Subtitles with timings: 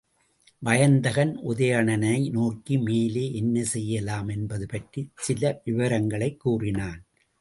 [0.59, 7.05] வயந்தகன், உதயணனை நோக்கி மேலே என்ன செய்யலாம் என்பது பற்றிச் சில விவரங்களைக் கூறினான்.